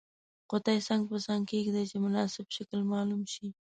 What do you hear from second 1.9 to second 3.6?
چې مناسب شکل معلوم شي.